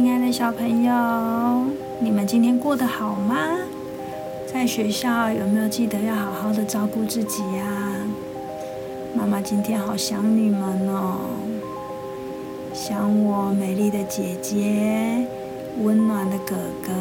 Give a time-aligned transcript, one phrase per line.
[0.00, 0.92] 亲爱的小朋友，
[1.98, 3.34] 你们今天过得好吗？
[4.46, 7.66] 在学校有没有记得要好好的照顾自己呀？
[9.12, 11.18] 妈妈今天好想你们哦，
[12.72, 15.26] 想我美丽的姐姐、
[15.82, 16.92] 温暖的哥哥，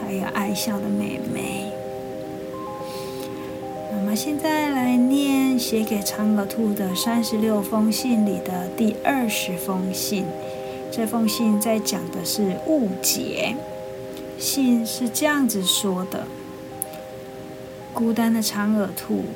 [0.00, 1.70] 还有爱笑的妹妹。
[3.92, 10.24] 妈妈现在来念写给长耳兔的三十六封信里的第二十封信。
[10.96, 13.54] 这封信在讲的是误解。
[14.38, 16.26] 信是这样子说的
[17.92, 19.26] ：“孤单的长耳兔，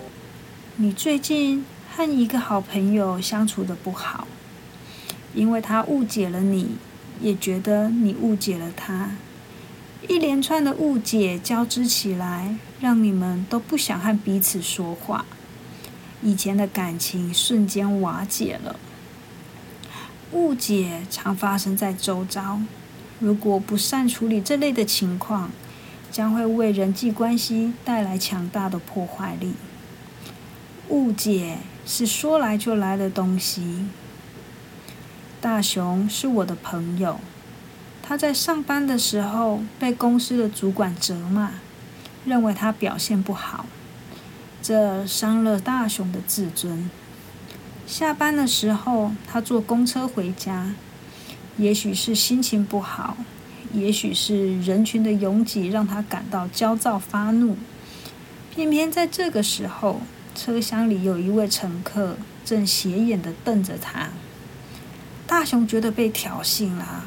[0.76, 4.26] 你最近和一个好朋友相处的不好，
[5.34, 6.76] 因为他误解了你，
[7.20, 9.10] 也觉得你误解了他，
[10.08, 15.26] 一连串的误解交织起来，让你们都不想和彼此说话，
[16.22, 18.80] 以前的感情瞬间瓦解了。”
[20.32, 22.60] 误解常发生在周遭，
[23.18, 25.50] 如果不善处理这类的情况，
[26.10, 29.54] 将会为人际关系带来强大的破坏力。
[30.88, 33.86] 误解是说来就来的东西。
[35.40, 37.18] 大雄是我的朋友，
[38.02, 41.52] 他在上班的时候被公司的主管责骂，
[42.24, 43.66] 认为他表现不好，
[44.62, 46.90] 这伤了大雄的自尊。
[47.90, 50.74] 下班的时候，他坐公车回家，
[51.56, 53.16] 也许是心情不好，
[53.72, 57.58] 也许是人群的拥挤让他感到焦躁发怒。
[58.54, 60.02] 偏偏在这个时候，
[60.36, 64.10] 车厢里有一位乘客正斜眼的瞪着他。
[65.26, 67.04] 大雄觉得被挑衅了。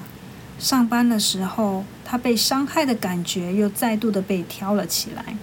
[0.59, 5.37] 上班的时候，他被伤害的感觉又再度的被挑了起来，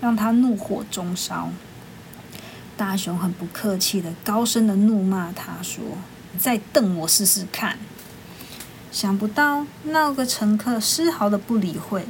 [0.00, 1.50] 让他怒火中烧。
[2.76, 5.82] 大雄很不客气的高声的怒骂他说
[6.32, 7.78] ：“你再瞪我试试看！”
[8.92, 12.06] 想不到那个乘客丝毫的不理会，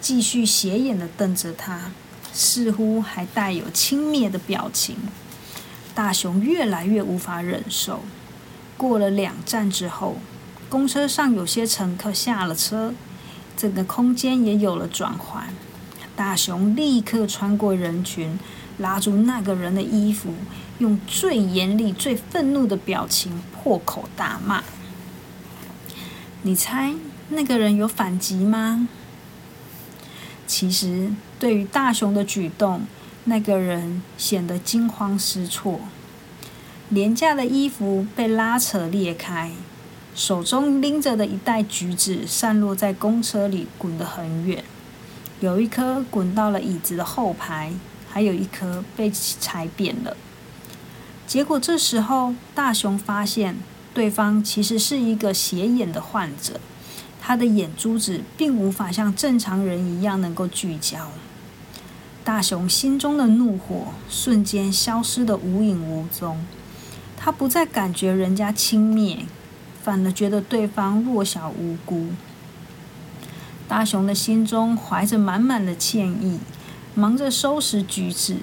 [0.00, 1.92] 继续斜眼的瞪着他，
[2.32, 4.96] 似乎还带有轻蔑的表情。
[5.94, 8.00] 大雄越来越无法忍受。
[8.78, 10.16] 过了两站之后，
[10.70, 12.94] 公车上有些乘客下了车，
[13.54, 15.48] 整个空间也有了转换。
[16.14, 18.38] 大雄立刻穿过人群。
[18.78, 20.34] 拉住那个人的衣服，
[20.78, 24.62] 用最严厉、最愤怒的表情破口大骂。
[26.42, 26.94] 你猜
[27.30, 28.88] 那个人有反击吗？
[30.46, 32.82] 其实，对于大雄的举动，
[33.24, 35.80] 那个人显得惊慌失措。
[36.88, 39.50] 廉价的衣服被拉扯裂开，
[40.14, 44.62] 手中拎着的一袋橘子散落在公车里，滚得很远。
[45.40, 47.72] 有一颗滚到了椅子的后排。
[48.16, 50.16] 还有一颗被踩扁了。
[51.26, 53.58] 结果这时候，大雄发现
[53.92, 56.58] 对方其实是一个斜眼的患者，
[57.20, 61.10] 他的眼珠子并无法像正常人一样能够聚焦。
[62.24, 66.42] 大雄心中的怒火瞬间消失的无影无踪，
[67.18, 69.26] 他不再感觉人家轻蔑，
[69.82, 72.08] 反而觉得对方弱小无辜。
[73.68, 76.40] 大雄的心中怀着满满的歉意。
[76.98, 78.38] 忙着收拾橘子，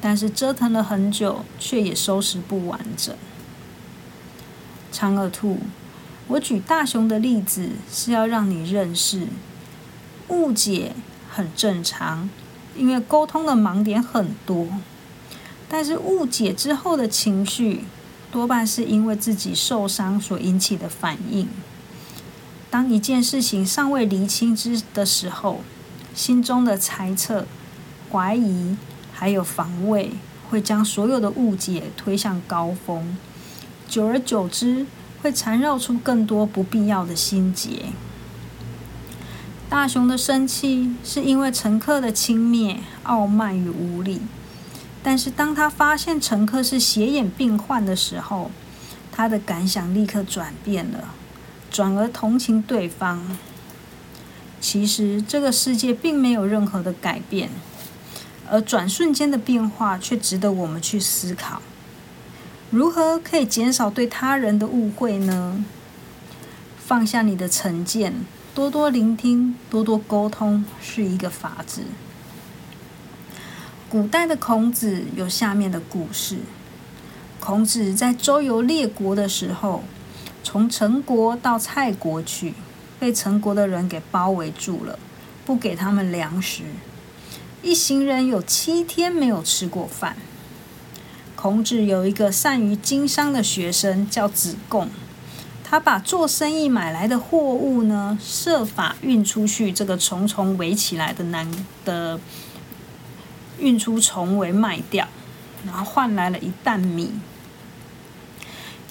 [0.00, 3.12] 但是折腾了很久，却也收拾不完整。
[4.92, 5.58] 长耳兔，
[6.28, 9.26] 我举大雄的例子是要让你认识，
[10.28, 10.92] 误解
[11.28, 12.30] 很正常，
[12.76, 14.68] 因为沟通的盲点很多。
[15.68, 17.82] 但是误解之后的情绪，
[18.30, 21.48] 多半是因为自己受伤所引起的反应。
[22.70, 25.62] 当一件事情尚未厘清之的时候，
[26.14, 27.46] 心中的猜测。
[28.10, 28.76] 怀疑
[29.12, 30.10] 还有防卫，
[30.50, 33.16] 会将所有的误解推向高峰，
[33.88, 34.86] 久而久之，
[35.22, 37.86] 会缠绕出更多不必要的心结。
[39.68, 44.20] 大雄的生气是因为乘客的轻蔑、傲慢与无礼，
[45.02, 48.50] 但是当他发现乘客是斜眼病患的时候，
[49.12, 51.14] 他的感想立刻转变了，
[51.70, 53.38] 转而同情对方。
[54.60, 57.48] 其实这个世界并没有任何的改变。
[58.50, 61.62] 而转瞬间的变化却值得我们去思考：
[62.70, 65.64] 如何可以减少对他人的误会呢？
[66.84, 68.12] 放下你的成见，
[68.52, 71.82] 多多聆听，多多沟通，是一个法子。
[73.88, 76.38] 古代的孔子有下面的故事：
[77.38, 79.84] 孔子在周游列国的时候，
[80.42, 82.54] 从陈国到蔡国去，
[82.98, 84.98] 被陈国的人给包围住了，
[85.44, 86.64] 不给他们粮食。
[87.62, 90.16] 一行人有七天没有吃过饭。
[91.36, 94.88] 孔子有一个善于经商的学生，叫子贡。
[95.62, 101.48] 他把做生意买来的货物呢，设法运出去，这个重重围起来的难
[101.84, 102.18] 的
[103.58, 105.06] 运出重围卖掉，
[105.64, 107.12] 然后换来了一担米。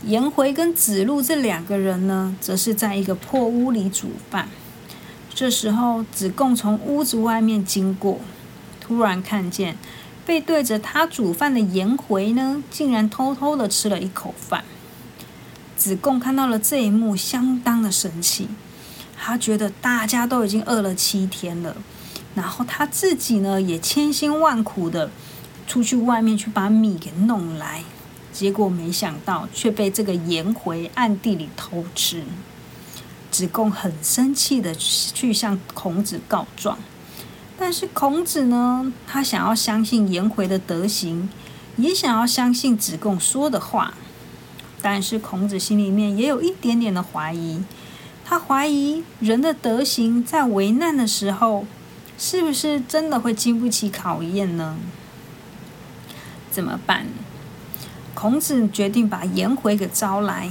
[0.05, 4.47] 颜回跟子路这两个人呢，则是在一个破屋里煮饭。
[5.35, 8.19] 这时候，子贡从屋子外面经过，
[8.89, 9.77] 突然看见
[10.25, 14.65] 背对着他煮饭的颜回呢，竟然偷偷的吃了一口饭。
[15.77, 18.49] 子贡看到了这一幕，相当的生气。
[19.15, 21.77] 他觉得大家都已经饿了七天了，
[22.33, 25.11] 然后他自己呢也千辛万苦的
[25.67, 27.83] 出去外面去把米给弄来，
[28.33, 32.23] 结果没想到却被这个颜回暗地里偷吃。
[33.29, 36.79] 子贡很生气的去向孔子告状，
[37.61, 41.29] 但是孔子呢，他想要相信颜回的德行，
[41.75, 43.93] 也想要相信子贡说的话。
[44.81, 47.61] 但是孔子心里面也有一点点的怀疑，
[48.23, 51.65] 他怀疑人的德行在危难的时候，
[52.17, 54.77] 是不是真的会经不起考验呢？
[56.49, 57.07] 怎么办？
[58.13, 60.49] 孔子决定把颜回给招来。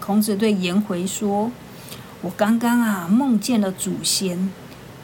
[0.00, 1.52] 孔子对颜回说
[2.22, 4.50] ：“我刚刚啊梦见了祖先，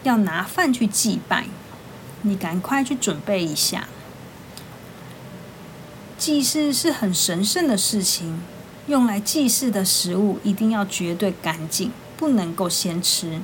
[0.03, 1.47] 要拿饭去祭拜，
[2.23, 3.89] 你赶快去准备一下。”
[6.19, 8.41] 祭祀是很神圣的事情，
[8.89, 13.41] 用来祭祀的食物一定要绝对干净，不能够先吃，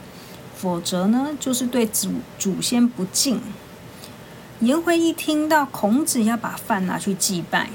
[0.57, 3.41] 否则呢就是对祖祖先不敬。
[4.61, 7.71] 颜回一听到孔子要把饭拿去祭拜，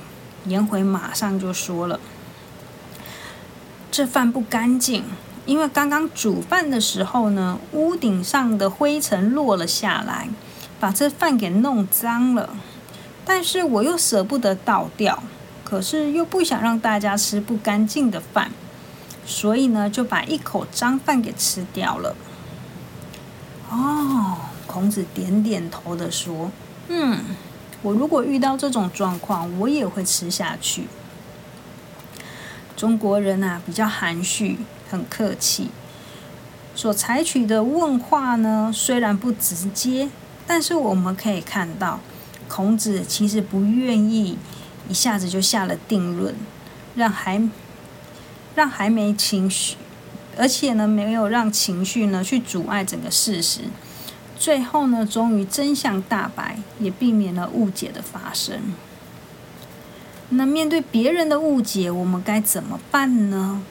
[0.46, 2.00] 颜回马上就说了
[3.90, 5.06] ：“这饭不干净，
[5.50, 10.30] 因为刚刚煮饭的时候呢，屋顶上的灰尘落了下来，
[10.80, 12.56] 把这饭给弄脏了。”
[13.26, 15.24] 但是我又舍不得倒掉，
[15.64, 18.52] 可是又不想让大家吃不干净的饭，
[19.26, 22.16] 所以呢，就把一口脏饭给吃掉了。
[23.72, 24.38] 哦，
[24.68, 26.52] 孔子点点头的说
[26.90, 27.18] ：“嗯，
[27.82, 30.88] 我如果遇到这种状况，我也会吃下去。”
[32.78, 34.58] 中国人啊，比较含蓄，
[34.90, 35.70] 很客气，
[36.76, 40.10] 所采取的问话呢，虽然不直接，
[40.48, 42.00] 但是我们可以看到。
[42.48, 44.36] 孔子其实不愿意
[44.90, 46.34] 一下子就下了定论，
[46.96, 47.48] 让还
[48.56, 49.76] 让还没情绪，
[50.36, 53.66] 而且呢没有让情绪呢去阻碍整个事实，
[54.36, 58.74] 最后呢终于真相大白，也避免了误解的发生。
[60.30, 63.62] 那面对别人的误解，我们该怎么办呢？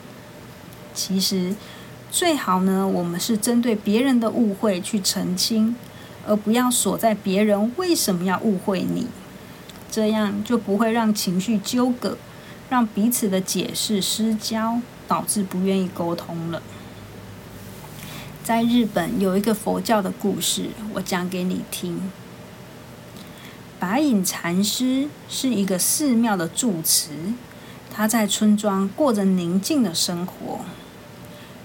[0.93, 1.55] 其实
[2.11, 5.75] 最好呢，我们是针对别人的误会去澄清。
[6.27, 9.07] 而不要锁在别人为什么要误会你，
[9.89, 12.17] 这样就不会让情绪纠葛，
[12.69, 16.61] 让彼此的解释失焦，导致不愿意沟通了。
[18.43, 22.11] 在日本有一个佛教的故事，我讲给你听。
[23.79, 27.09] 白隐禅师是一个寺庙的住持，
[27.99, 30.61] 他在村庄过着宁静的生活。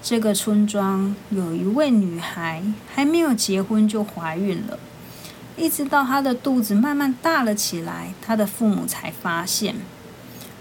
[0.03, 2.61] 这个村庄有一位女孩，
[2.93, 4.77] 还没有结婚就怀孕了，
[5.55, 9.75] 一直到她的肚子慢慢大了起来，她的父母才发现。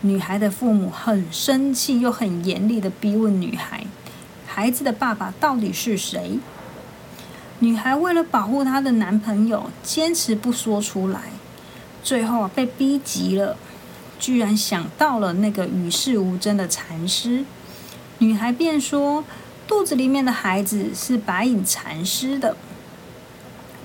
[0.02, 3.84] 女孩的父母很生气，又很严厉的逼问女孩
[4.46, 6.38] ：“孩子的爸爸到底是谁？”
[7.58, 11.32] 女孩为了保护她的男朋友，坚持不说出来，
[12.04, 13.56] 最后被逼急了，
[14.24, 17.44] 居然想到了那个与世无争的禅师。
[18.20, 19.22] 女孩便说
[19.68, 22.56] ：“肚子里面的孩子是白影禅师的。”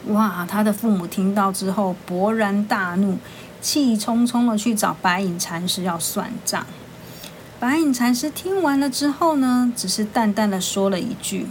[0.08, 0.48] 哇！
[0.50, 3.17] 她的父母听到之后勃然大怒，
[3.60, 6.65] 气冲冲的去找白影禅师要算账。
[7.60, 11.48] 白影禅师听完了之后呢，只是淡淡的说了一句：“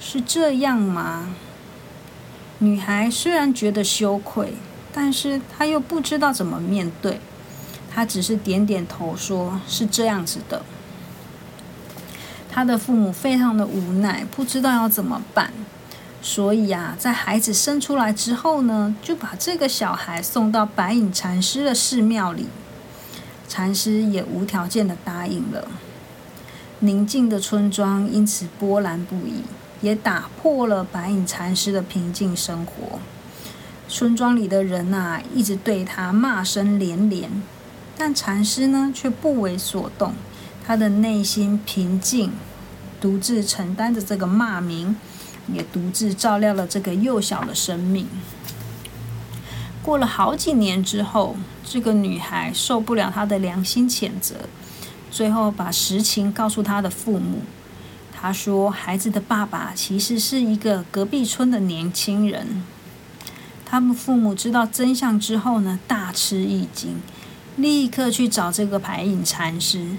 [0.00, 1.34] 是这样吗？”
[2.60, 4.54] 女孩虽然觉得羞愧，
[4.90, 7.20] 但是她又不知道怎么面对，
[7.92, 10.62] 他只是点点头，说是这样子的。
[12.48, 15.52] 他的父母非常的无奈，不知道要怎么办，
[16.20, 22.46] 所以啊，在孩子生出来之后呢，就把这个小孩送到白隐禅师的寺庙里，
[23.48, 25.68] 禅师也无条件的答应了。
[26.80, 29.42] 宁静的村庄因此波澜不已，
[29.80, 32.98] 也打破了白隐禅师的平静生活。
[33.86, 37.30] 村庄里的人呐，一直对他骂声连连，
[38.00, 40.14] 但禅师呢，却不为所动。
[40.66, 42.32] 他的内心平静，
[42.98, 44.96] 独自承担着这个骂名，
[45.52, 48.06] 也独自照料了这个幼小的生命。
[49.82, 54.48] 过了好几年之后，这个女孩受不了他的良心谴责，
[55.10, 57.42] 最后把实情告诉他的父母。
[58.10, 62.62] 他说：“孩子的爸爸其实是一个隔壁村的年轻人。”
[63.66, 67.00] 他们父母知道真相之后呢，大吃一惊，
[67.60, 69.96] 立刻去找这个白隐禅师，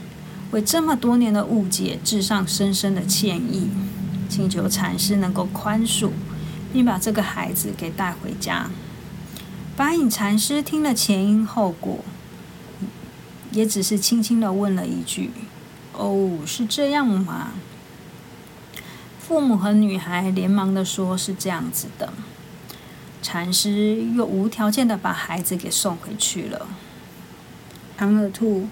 [0.51, 3.69] 为这么多年的误解致上深深的歉意，
[4.27, 6.09] 请求禅师能够宽恕，
[6.73, 8.69] 并把这个孩子给带回家。
[9.77, 11.99] 白隐禅师听了前因后果，
[13.51, 15.31] 也只是轻轻的问了一句
[15.93, 17.51] ：“哦，是这样吗？”
[19.19, 22.11] 父母和女孩连忙的说：“是这样子的。”
[23.21, 26.67] 禅师又无条件的把孩子给送回去了。
[28.01, 28.63] 长耳兔，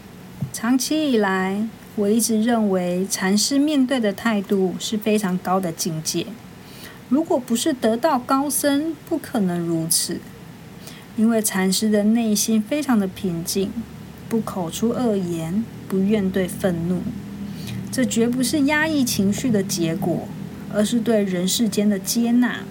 [0.52, 6.26] 长期以来，我一直认为禅师面对的态度是非常高的境界。
[7.10, 10.20] 如果不是得道高僧，不可能如此。
[11.16, 13.72] 因为禅师的内心非常的平静，
[14.28, 17.04] 不口出恶言，不怨对愤怒，
[17.92, 20.28] 这绝不是压抑情绪的结果。
[20.74, 22.62] 而是对人世间的接纳，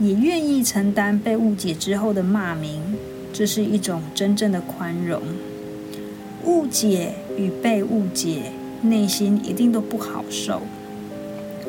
[0.00, 2.96] 也愿意承担被误解之后的骂名，
[3.34, 5.20] 这是一种真正的宽容。
[6.48, 8.44] 误解与被误解，
[8.80, 10.62] 内心一定都不好受。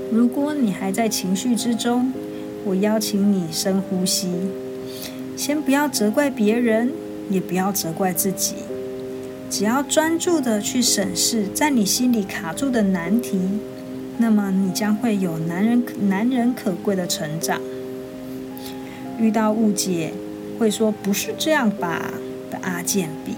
[0.09, 2.13] 如果你还在情绪之中，
[2.63, 4.29] 我邀请你深呼吸，
[5.35, 6.93] 先不要责怪别人，
[7.29, 8.55] 也不要责怪自己，
[9.49, 13.37] 只要专注的去审视在你心里卡住的难题。
[14.17, 17.59] 那么你将会有男人男人可贵的成长。
[19.19, 20.13] 遇到误解，
[20.57, 22.13] 会说不是这样吧
[22.49, 23.33] 的阿健比。